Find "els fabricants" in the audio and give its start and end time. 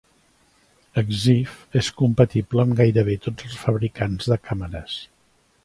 3.51-4.33